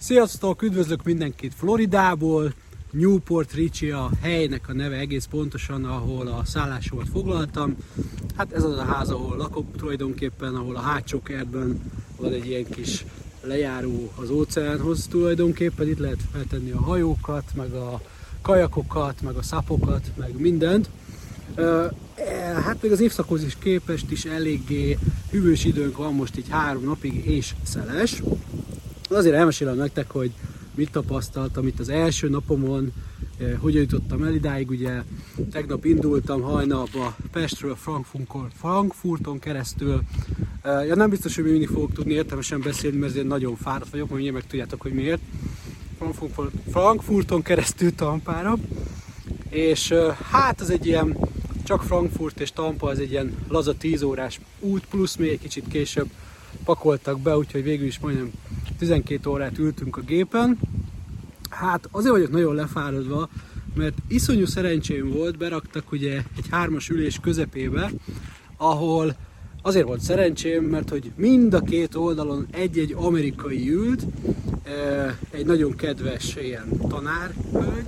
Sziasztok, 0.00 0.62
üdvözlök 0.62 1.04
mindenkit 1.04 1.54
Floridából, 1.54 2.52
Newport 2.90 3.52
Richie 3.52 3.96
a 3.96 4.10
helynek 4.20 4.68
a 4.68 4.72
neve 4.72 4.96
egész 4.96 5.24
pontosan, 5.24 5.84
ahol 5.84 6.26
a 6.26 6.44
szállásomat 6.44 7.08
foglaltam. 7.08 7.76
Hát 8.36 8.52
ez 8.52 8.64
az 8.64 8.78
a 8.78 8.84
ház, 8.84 9.10
ahol 9.10 9.36
lakok 9.36 9.76
tulajdonképpen, 9.76 10.54
ahol 10.54 10.76
a 10.76 10.80
hátsó 10.80 11.22
kertben 11.22 11.80
van 12.16 12.32
egy 12.32 12.46
ilyen 12.46 12.64
kis 12.64 13.04
lejáró 13.42 14.12
az 14.14 14.30
óceánhoz 14.30 15.06
tulajdonképpen. 15.06 15.88
Itt 15.88 15.98
lehet 15.98 16.20
feltenni 16.32 16.70
a 16.70 16.80
hajókat, 16.80 17.44
meg 17.54 17.72
a 17.72 18.00
kajakokat, 18.42 19.22
meg 19.22 19.36
a 19.36 19.42
szapokat, 19.42 20.10
meg 20.16 20.40
mindent. 20.40 20.90
Hát 22.64 22.82
még 22.82 22.92
az 22.92 23.00
évszakhoz 23.00 23.42
is 23.42 23.56
képest 23.58 24.10
is 24.10 24.24
eléggé 24.24 24.98
hűvös 25.30 25.64
időnk 25.64 25.96
van 25.96 26.14
most 26.14 26.38
így 26.38 26.48
három 26.48 26.84
napig 26.84 27.26
és 27.26 27.54
szeles. 27.62 28.22
Azért 29.12 29.34
elmesélem 29.34 29.76
nektek, 29.76 30.10
hogy 30.10 30.30
mit 30.74 30.90
tapasztaltam 30.90 31.66
itt 31.66 31.78
az 31.78 31.88
első 31.88 32.28
napomon, 32.28 32.92
eh, 33.38 33.56
hogyan 33.58 33.80
jutottam 33.80 34.22
el 34.22 34.34
idáig, 34.34 34.70
ugye 34.70 35.02
tegnap 35.50 35.84
indultam 35.84 36.40
hajnalba 36.40 37.16
Pestről 37.32 37.76
Frankfurton 38.58 39.38
keresztül. 39.38 40.02
Eh, 40.62 40.86
ja, 40.86 40.94
nem 40.94 41.10
biztos, 41.10 41.34
hogy 41.34 41.44
mindig 41.44 41.68
fogok 41.68 41.92
tudni 41.92 42.12
értelmesen 42.12 42.60
beszélni, 42.60 42.96
mert 42.96 43.12
azért 43.12 43.26
nagyon 43.26 43.56
fáradt 43.56 43.90
vagyok, 43.90 44.10
majd 44.10 44.32
meg 44.32 44.46
tudjátok, 44.46 44.80
hogy 44.80 44.92
miért. 44.92 45.20
Frankfurton 46.70 47.42
keresztül 47.42 47.94
Tampára, 47.94 48.56
és 49.48 49.90
eh, 49.90 50.16
hát 50.16 50.60
az 50.60 50.70
egy 50.70 50.86
ilyen, 50.86 51.16
csak 51.64 51.82
Frankfurt 51.82 52.40
és 52.40 52.52
Tampa, 52.52 52.88
az 52.88 52.98
egy 52.98 53.10
ilyen 53.10 53.34
laza 53.48 53.74
10 53.74 54.02
órás 54.02 54.40
út, 54.60 54.86
plusz 54.90 55.16
még 55.16 55.30
egy 55.30 55.40
kicsit 55.40 55.64
később 55.68 56.08
pakoltak 56.64 57.20
be, 57.20 57.36
úgyhogy 57.36 57.62
végül 57.62 57.86
is 57.86 57.98
majdnem 57.98 58.30
12 58.80 59.30
órát 59.30 59.58
ültünk 59.58 59.96
a 59.96 60.00
gépen. 60.00 60.58
Hát 61.50 61.88
azért 61.90 62.12
vagyok 62.12 62.30
nagyon 62.30 62.54
lefáradva, 62.54 63.28
mert 63.74 63.98
iszonyú 64.08 64.46
szerencsém 64.46 65.10
volt, 65.10 65.38
beraktak 65.38 65.92
ugye 65.92 66.16
egy 66.36 66.48
hármas 66.50 66.88
ülés 66.88 67.18
közepébe, 67.22 67.90
ahol 68.56 69.16
azért 69.62 69.86
volt 69.86 70.00
szerencsém, 70.00 70.64
mert 70.64 70.88
hogy 70.90 71.12
mind 71.16 71.54
a 71.54 71.60
két 71.60 71.94
oldalon 71.94 72.46
egy-egy 72.50 72.94
amerikai 72.96 73.70
ült, 73.70 74.06
egy 75.30 75.46
nagyon 75.46 75.76
kedves 75.76 76.36
ilyen 76.36 76.68
tanárhölgy, 76.88 77.86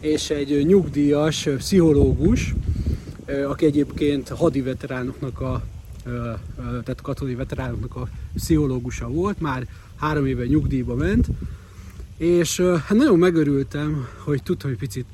és 0.00 0.30
egy 0.30 0.66
nyugdíjas 0.66 1.48
pszichológus, 1.56 2.54
aki 3.48 3.66
egyébként 3.66 4.28
hadiveteránoknak 4.28 5.40
a 5.40 5.62
tehát 6.56 7.00
katonai 7.02 7.34
veteránoknak 7.34 7.96
a 7.96 8.08
pszichológusa 8.34 9.08
volt, 9.08 9.40
már 9.40 9.66
három 9.96 10.26
éve 10.26 10.46
nyugdíjba 10.46 10.94
ment, 10.94 11.26
és 12.16 12.60
hát 12.60 12.96
nagyon 12.96 13.18
megörültem, 13.18 14.06
hogy 14.24 14.42
tudtam 14.42 14.70
egy 14.70 14.76
picit 14.76 15.06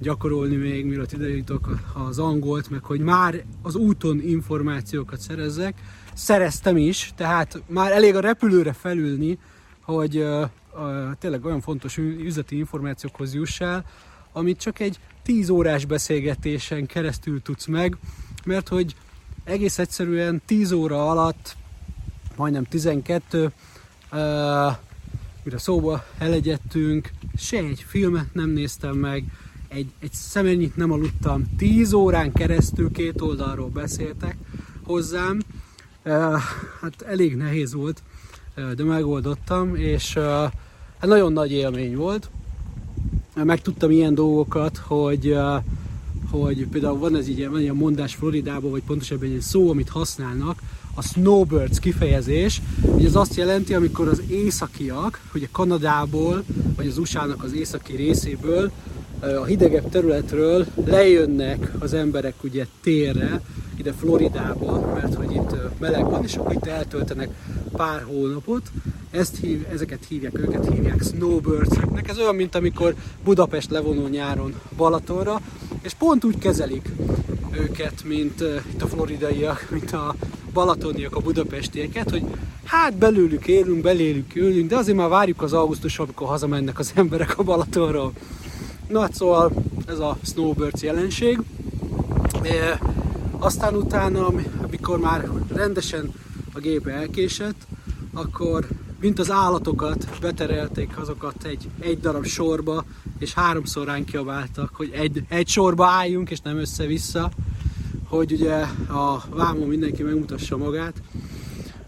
gyakorolni 0.00 0.56
még, 0.56 0.86
mielőtt 0.86 1.12
ide 1.12 1.28
jutok 1.28 1.78
az 2.08 2.18
angolt, 2.18 2.70
meg 2.70 2.84
hogy 2.84 3.00
már 3.00 3.44
az 3.62 3.74
úton 3.74 4.20
információkat 4.20 5.20
szerezzek. 5.20 5.74
Szereztem 6.14 6.76
is, 6.76 7.12
tehát 7.16 7.62
már 7.66 7.92
elég 7.92 8.14
a 8.14 8.20
repülőre 8.20 8.72
felülni, 8.72 9.38
hogy 9.80 10.16
uh, 10.16 10.48
uh, 10.74 11.12
tényleg 11.18 11.44
olyan 11.44 11.60
fontos 11.60 11.96
üzleti 11.96 12.56
információkhoz 12.56 13.34
jussál, 13.34 13.84
amit 14.32 14.58
csak 14.58 14.80
egy 14.80 14.98
10 15.22 15.48
órás 15.48 15.84
beszélgetésen 15.84 16.86
keresztül 16.86 17.42
tudsz 17.42 17.66
meg, 17.66 17.96
mert 18.44 18.68
hogy 18.68 18.94
egész 19.50 19.78
egyszerűen 19.78 20.42
10 20.46 20.72
óra 20.72 21.10
alatt, 21.10 21.56
majdnem 22.36 22.64
12, 22.64 23.42
uh, 23.44 23.50
mire 25.42 25.58
szóba 25.58 26.04
elegyedtünk, 26.18 27.10
se 27.36 27.56
egy 27.56 27.84
filmet 27.86 28.34
nem 28.34 28.50
néztem 28.50 28.96
meg, 28.96 29.24
egy, 29.68 29.90
egy 29.98 30.12
szemennyit 30.12 30.76
nem 30.76 30.92
aludtam, 30.92 31.46
10 31.56 31.92
órán 31.92 32.32
keresztül 32.32 32.92
két 32.92 33.20
oldalról 33.20 33.68
beszéltek 33.68 34.36
hozzám, 34.82 35.40
hát 36.80 37.02
elég 37.06 37.36
nehéz 37.36 37.72
volt, 37.72 38.02
de 38.76 38.84
megoldottam, 38.84 39.74
és 39.74 40.16
uh, 40.16 40.24
hát 40.98 41.06
nagyon 41.06 41.32
nagy 41.32 41.52
élmény 41.52 41.96
volt. 41.96 42.30
Megtudtam 43.34 43.90
ilyen 43.90 44.14
dolgokat, 44.14 44.76
hogy 44.76 45.28
uh, 45.28 45.62
hogy 46.30 46.66
például 46.66 46.98
van 46.98 47.16
ez 47.16 47.28
így, 47.28 47.48
van 47.48 47.60
ilyen 47.60 47.74
mondás 47.74 48.14
Floridában, 48.14 48.70
vagy 48.70 48.82
pontosabban 48.82 49.32
egy 49.32 49.40
szó, 49.40 49.70
amit 49.70 49.88
használnak, 49.88 50.62
a 50.94 51.02
snowbirds 51.02 51.80
kifejezés, 51.80 52.62
hogy 52.80 53.04
ez 53.04 53.14
azt 53.14 53.34
jelenti, 53.34 53.74
amikor 53.74 54.08
az 54.08 54.22
északiak, 54.28 55.20
a 55.32 55.38
Kanadából, 55.52 56.44
vagy 56.76 56.86
az 56.86 56.98
USA-nak 56.98 57.42
az 57.42 57.52
északi 57.52 57.96
részéből, 57.96 58.70
a 59.20 59.44
hidegebb 59.44 59.88
területről 59.88 60.66
lejönnek 60.84 61.72
az 61.78 61.92
emberek 61.92 62.34
ugye 62.42 62.66
térre, 62.82 63.40
ide 63.76 63.92
Floridába, 63.92 64.92
mert 64.94 65.14
hogy 65.14 65.34
itt 65.34 65.56
meleg 65.78 66.04
van, 66.04 66.24
és 66.24 66.34
akkor 66.36 66.52
itt 66.52 66.66
eltöltenek 66.66 67.28
pár 67.72 68.02
hónapot. 68.02 68.70
Ezt 69.10 69.36
hív, 69.36 69.66
ezeket 69.72 70.04
hívják, 70.08 70.38
őket 70.38 70.68
hívják 70.72 71.02
snowbirds-eknek. 71.02 72.08
Ez 72.08 72.18
olyan, 72.18 72.34
mint 72.34 72.54
amikor 72.54 72.94
Budapest 73.24 73.70
levonul 73.70 74.08
nyáron 74.08 74.54
Balatonra, 74.76 75.40
és 75.82 75.94
pont 75.94 76.24
úgy 76.24 76.38
kezelik 76.38 76.88
őket, 77.50 78.04
mint 78.04 78.40
uh, 78.40 78.54
itt 78.72 78.82
a 78.82 78.86
floridaiak, 78.86 79.66
mint 79.70 79.92
a 79.92 80.14
balatoniak, 80.52 81.16
a 81.16 81.20
budapestieket, 81.20 82.10
hogy 82.10 82.22
hát 82.64 82.96
belőlük 82.96 83.46
élünk, 83.46 83.82
belélük 83.82 84.34
ülünk, 84.34 84.68
de 84.68 84.76
azért 84.76 84.96
már 84.96 85.08
várjuk 85.08 85.42
az 85.42 85.52
augusztus, 85.52 85.98
amikor 85.98 86.26
hazamennek 86.26 86.78
az 86.78 86.92
emberek 86.94 87.38
a 87.38 87.42
Balatonról. 87.42 88.12
Na 88.88 89.00
hát 89.00 89.14
szóval 89.14 89.52
ez 89.86 89.98
a 89.98 90.18
snowbirds 90.22 90.82
jelenség. 90.82 91.40
E, 92.42 92.80
aztán 93.38 93.74
utána, 93.74 94.32
amikor 94.62 94.98
már 94.98 95.28
rendesen 95.54 96.12
a 96.52 96.58
gép 96.58 96.86
elkésett, 96.86 97.66
akkor 98.12 98.66
mint 99.00 99.18
az 99.18 99.30
állatokat 99.30 100.18
beterelték 100.20 100.98
azokat 100.98 101.44
egy, 101.44 101.68
egy 101.78 102.00
darab 102.00 102.26
sorba, 102.26 102.84
és 103.18 103.34
háromszor 103.34 103.86
ránk 103.86 104.06
kiabáltak, 104.06 104.70
hogy 104.74 104.90
egy, 104.92 105.24
egy 105.28 105.48
sorba 105.48 105.86
álljunk, 105.86 106.30
és 106.30 106.40
nem 106.40 106.58
össze-vissza, 106.58 107.30
hogy 108.04 108.32
ugye 108.32 108.54
a 108.88 109.22
vámon 109.30 109.68
mindenki 109.68 110.02
megmutassa 110.02 110.56
magát. 110.56 111.02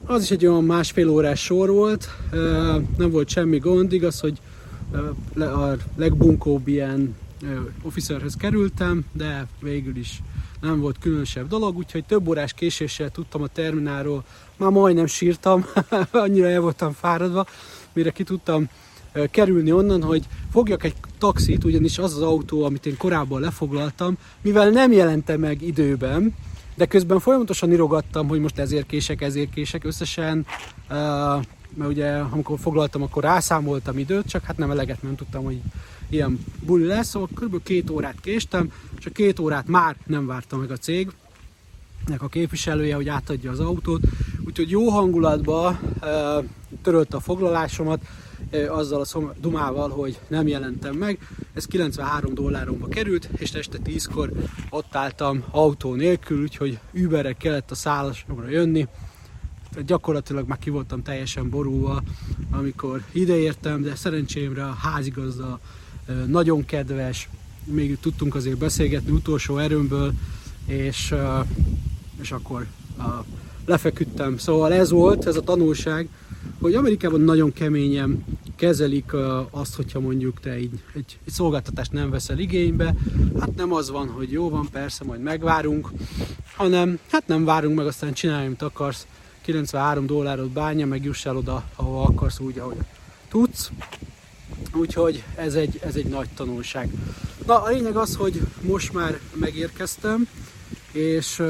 Az 0.05 0.23
is 0.23 0.31
egy 0.31 0.47
olyan 0.47 0.65
másfél 0.65 1.09
órás 1.09 1.41
sor 1.41 1.71
volt, 1.71 2.09
nem 2.97 3.11
volt 3.11 3.29
semmi 3.29 3.59
gond, 3.59 3.93
igaz, 3.93 4.21
hogy 4.21 4.41
a 5.37 5.77
legbunkóbb 5.97 6.69
ilyen 6.69 7.15
officerhez 7.83 8.35
kerültem, 8.35 9.05
de 9.13 9.47
végül 9.61 9.97
is 9.97 10.23
nem 10.63 10.81
volt 10.81 10.99
különösebb 10.99 11.49
dolog, 11.49 11.77
úgyhogy 11.77 12.05
több 12.05 12.29
órás 12.29 12.53
késéssel 12.53 13.11
tudtam 13.11 13.43
a 13.43 13.47
terminálról, 13.47 14.25
már 14.57 14.71
majdnem 14.71 15.07
sírtam, 15.07 15.67
annyira 16.11 16.49
el 16.49 16.61
voltam 16.61 16.93
fáradva, 16.93 17.47
mire 17.93 18.11
ki 18.11 18.25
tudtam 18.25 18.69
kerülni 19.31 19.73
onnan, 19.73 20.03
hogy 20.03 20.25
fogjak 20.53 20.85
egy 20.85 20.95
taxit, 21.19 21.65
ugyanis 21.65 21.99
az 21.99 22.17
az 22.17 22.23
autó, 22.23 22.65
amit 22.65 22.87
én 22.87 22.97
korábban 22.97 23.41
lefoglaltam, 23.41 24.19
mivel 24.41 24.71
nem 24.71 24.93
jelentem 24.93 25.41
meg 25.41 25.63
időben, 25.63 26.35
de 26.75 26.87
közben 26.87 27.21
folyamatosan 27.21 27.73
irogattam, 27.73 28.29
hogy 28.29 28.41
most 28.41 28.59
ezért 28.59 28.87
kések, 28.87 29.21
ezért 29.21 29.51
kések, 29.51 29.85
összesen, 29.85 30.47
mert 31.75 31.91
ugye 31.91 32.11
amikor 32.11 32.59
foglaltam, 32.59 33.03
akkor 33.03 33.23
rászámoltam 33.23 33.99
időt, 33.99 34.29
csak 34.29 34.45
hát 34.45 34.57
nem 34.57 34.71
eleget 34.71 35.03
nem 35.03 35.17
tudtam, 35.17 35.45
hogy 35.45 35.61
ilyen 36.13 36.45
buli 36.67 36.85
lesz, 36.85 37.09
szóval 37.09 37.29
kb. 37.35 37.63
két 37.63 37.91
órát 37.91 38.21
késtem, 38.21 38.73
és 38.99 39.07
a 39.07 39.11
két 39.11 39.39
órát 39.39 39.67
már 39.67 39.97
nem 40.07 40.27
várta 40.27 40.57
meg 40.57 40.71
a 40.71 40.77
cég, 40.77 41.11
nek 42.07 42.23
a 42.23 42.29
képviselője, 42.29 42.95
hogy 42.95 43.09
átadja 43.09 43.51
az 43.51 43.61
autót, 43.61 44.03
úgyhogy 44.45 44.71
jó 44.71 44.89
hangulatban 44.89 45.79
törölte 46.83 47.17
a 47.17 47.21
foglalásomat, 47.21 48.01
azzal 48.69 49.05
a 49.13 49.35
dumával, 49.41 49.89
hogy 49.91 50.19
nem 50.29 50.47
jelentem 50.47 50.95
meg. 50.95 51.19
Ez 51.55 51.67
93 51.67 52.35
dolláromba 52.35 52.89
került, 52.89 53.29
és 53.37 53.53
este 53.53 53.79
10-kor 53.85 54.33
ott 54.71 54.95
álltam 54.95 55.45
autó 55.51 55.95
nélkül, 55.95 56.43
úgyhogy 56.43 56.79
Uberre 56.95 57.33
kellett 57.33 57.71
a 57.71 57.75
szállásomra 57.75 58.49
jönni. 58.49 58.87
Tehát 59.71 59.87
gyakorlatilag 59.87 60.49
már 60.49 60.59
ki 60.59 60.71
voltam 60.71 61.03
teljesen 61.03 61.51
borulva, 61.51 62.03
amikor 62.51 63.03
ideértem, 63.13 63.83
de 63.83 63.95
szerencsémre 63.95 64.65
a 64.65 64.73
házigazda 64.73 65.61
nagyon 66.27 66.65
kedves, 66.65 67.29
még 67.65 67.99
tudtunk 68.01 68.35
azért 68.35 68.59
beszélgetni 68.59 69.11
utolsó 69.11 69.59
erőmből, 69.59 70.13
és, 70.67 71.15
és 72.21 72.33
akkor 72.33 72.67
lefeküdtem. 73.67 74.39
Szóval 74.39 74.73
ez 74.73 74.91
volt, 74.91 75.27
ez 75.27 75.37
a 75.37 75.41
tanulság, 75.41 76.09
hogy 76.61 76.75
Amerikában 76.75 77.21
nagyon 77.21 77.53
keményen 77.53 78.25
kezelik 78.57 79.13
azt, 79.51 79.75
hogyha 79.75 80.01
mondjuk 80.01 80.41
te 80.41 80.51
egy, 80.51 80.71
egy, 80.95 81.19
egy 81.25 81.33
szolgáltatást 81.33 81.93
nem 81.93 82.11
veszel 82.11 82.39
igénybe, 82.39 82.95
hát 83.41 83.55
nem 83.55 83.73
az 83.73 83.91
van, 83.91 84.09
hogy 84.09 84.33
jó 84.33 84.49
van, 84.51 84.69
persze, 84.73 85.05
majd 85.05 85.23
megvárunk, 85.23 85.91
hanem 86.57 86.99
hát 87.11 87.27
nem 87.27 87.45
várunk 87.45 87.77
meg, 87.77 87.87
aztán 87.87 88.13
csinálj, 88.13 88.47
amit 88.47 88.63
akarsz, 88.63 89.07
93 89.41 90.07
dollárot 90.07 90.51
bánja, 90.51 90.87
meg 90.87 91.05
juss 91.05 91.27
el 91.27 91.37
oda, 91.37 91.65
ahova 91.77 92.03
akarsz 92.03 92.39
úgy, 92.39 92.59
ahogy 92.59 92.77
tudsz. 93.29 93.71
Úgyhogy 94.75 95.25
ez 95.35 95.55
egy, 95.55 95.79
ez 95.83 95.95
egy 95.95 96.07
nagy 96.07 96.29
tanulság. 96.35 96.91
Na, 97.47 97.63
a 97.63 97.69
lényeg 97.69 97.97
az, 97.97 98.17
hogy 98.17 98.41
most 98.61 98.93
már 98.93 99.19
megérkeztem, 99.35 100.29
és, 100.93 101.43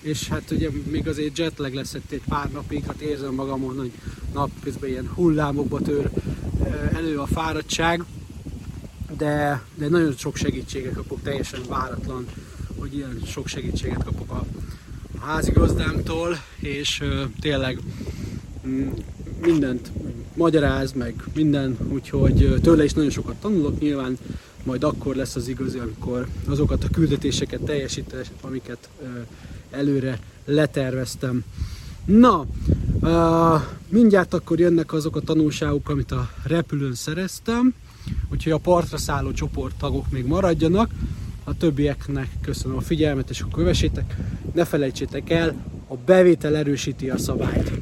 és 0.00 0.28
hát 0.28 0.50
ugye 0.50 0.68
még 0.90 1.08
azért 1.08 1.38
jetlag 1.38 1.74
lesz 1.74 1.94
egy 1.94 2.22
pár 2.28 2.50
napig, 2.50 2.84
hát 2.84 3.00
érzem 3.00 3.34
magamon, 3.34 3.76
hogy 3.76 3.92
napközben 4.32 4.90
ilyen 4.90 5.10
hullámokba 5.14 5.80
tör 5.80 6.10
elő 6.92 7.18
a 7.18 7.26
fáradtság, 7.26 8.04
de, 9.16 9.62
de 9.74 9.88
nagyon 9.88 10.14
sok 10.16 10.36
segítséget 10.36 10.94
kapok, 10.94 11.22
teljesen 11.22 11.60
váratlan, 11.68 12.26
hogy 12.78 12.94
ilyen 12.94 13.20
sok 13.26 13.46
segítséget 13.46 14.04
kapok 14.04 14.30
a, 14.30 14.44
a 15.18 15.24
házigazdámtól, 15.24 16.38
és 16.60 17.02
tényleg 17.40 17.78
mm, 18.66 18.88
mindent 19.44 19.90
magyaráz, 20.34 20.92
meg 20.92 21.14
minden, 21.34 21.76
úgyhogy 21.88 22.54
tőle 22.62 22.84
is 22.84 22.92
nagyon 22.92 23.10
sokat 23.10 23.34
tanulok, 23.34 23.80
nyilván 23.80 24.18
majd 24.64 24.84
akkor 24.84 25.16
lesz 25.16 25.36
az 25.36 25.48
igazi, 25.48 25.78
amikor 25.78 26.26
azokat 26.46 26.84
a 26.84 26.88
küldetéseket 26.88 27.60
teljesítem, 27.60 28.20
amiket 28.40 28.88
előre 29.70 30.18
leterveztem. 30.44 31.44
Na, 32.04 32.46
mindjárt 33.88 34.34
akkor 34.34 34.58
jönnek 34.58 34.92
azok 34.92 35.16
a 35.16 35.20
tanulságok, 35.20 35.88
amit 35.88 36.12
a 36.12 36.30
repülőn 36.42 36.94
szereztem, 36.94 37.74
úgyhogy 38.32 38.52
a 38.52 38.58
partra 38.58 38.96
szálló 38.96 39.32
csoporttagok 39.32 40.10
még 40.10 40.26
maradjanak, 40.26 40.90
a 41.44 41.56
többieknek 41.56 42.28
köszönöm 42.42 42.76
a 42.76 42.80
figyelmet, 42.80 43.30
és 43.30 43.40
akkor 43.40 43.52
kövessétek, 43.52 44.16
ne 44.54 44.64
felejtsétek 44.64 45.30
el, 45.30 45.54
a 45.88 45.96
bevétel 45.96 46.56
erősíti 46.56 47.10
a 47.10 47.18
szabályt. 47.18 47.72